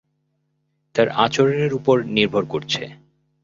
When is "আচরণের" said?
1.17-1.71